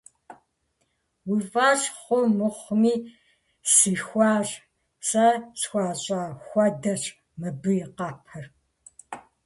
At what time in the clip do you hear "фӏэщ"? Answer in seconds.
1.51-1.81